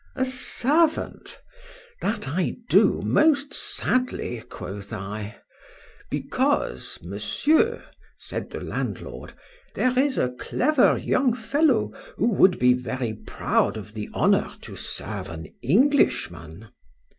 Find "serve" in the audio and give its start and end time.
14.75-15.29